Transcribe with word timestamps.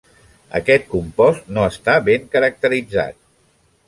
Aquest 0.59 0.87
compost 0.93 1.51
no 1.57 1.65
està 1.73 1.97
ben 2.07 2.25
caracteritzat. 2.37 3.19